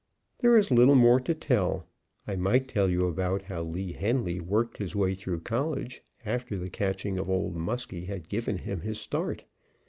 There 0.39 0.55
is 0.57 0.71
little 0.71 0.95
more 0.95 1.19
to 1.19 1.35
tell. 1.35 1.85
I 2.25 2.35
might 2.35 2.67
tell 2.67 2.89
you 2.89 3.01
about 3.05 3.43
how 3.43 3.61
Lee 3.61 3.93
Henly 3.93 4.41
worked 4.41 4.77
his 4.77 4.95
way 4.95 5.13
through 5.13 5.41
college, 5.41 6.01
after 6.25 6.57
the 6.57 6.71
catching 6.71 7.19
of 7.19 7.29
Old 7.29 7.55
Muskie 7.55 8.07
had 8.07 8.27
given 8.27 8.57
him 8.57 8.81
his 8.81 8.99
start. 8.99 9.43